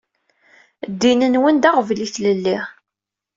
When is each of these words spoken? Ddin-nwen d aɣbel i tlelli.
Ddin-nwen 0.91 1.55
d 1.57 1.63
aɣbel 1.69 1.99
i 2.05 2.07
tlelli. 2.13 2.57